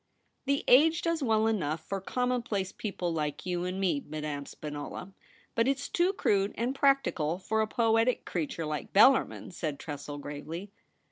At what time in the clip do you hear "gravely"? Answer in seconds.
10.17-10.71